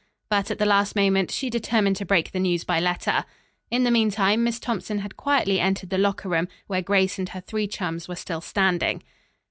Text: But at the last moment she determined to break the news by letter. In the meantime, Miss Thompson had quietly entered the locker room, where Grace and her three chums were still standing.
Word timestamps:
But 0.29 0.49
at 0.49 0.57
the 0.57 0.65
last 0.65 0.95
moment 0.95 1.29
she 1.29 1.51
determined 1.51 1.95
to 1.97 2.07
break 2.07 2.31
the 2.31 2.39
news 2.39 2.63
by 2.63 2.79
letter. 2.79 3.23
In 3.69 3.83
the 3.83 3.91
meantime, 3.91 4.43
Miss 4.43 4.59
Thompson 4.59 4.97
had 4.97 5.15
quietly 5.15 5.59
entered 5.59 5.91
the 5.91 5.99
locker 5.99 6.27
room, 6.27 6.47
where 6.65 6.81
Grace 6.81 7.19
and 7.19 7.29
her 7.29 7.39
three 7.41 7.67
chums 7.67 8.07
were 8.07 8.15
still 8.15 8.41
standing. 8.41 9.03